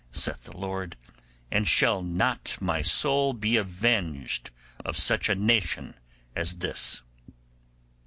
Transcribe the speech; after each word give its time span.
saith 0.11 0.45
the 0.45 0.57
Lord: 0.57 0.95
and 1.51 1.67
shall 1.67 2.01
not 2.01 2.57
My 2.59 2.81
soul 2.81 3.33
be 3.33 3.55
avenged 3.55 4.49
of 4.83 4.97
such 4.97 5.29
a 5.29 5.35
nation 5.35 5.93
as 6.35 6.57
this? 6.57 7.03